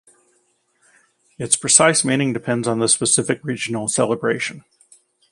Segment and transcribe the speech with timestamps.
[1.37, 4.65] Its precise meaning depends on the specific regional celebration.